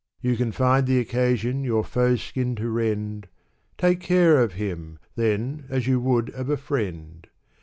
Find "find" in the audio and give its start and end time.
0.51-0.87